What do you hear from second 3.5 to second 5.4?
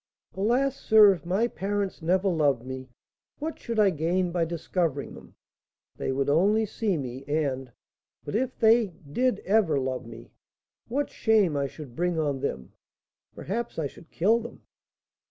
should I gain by discovering them?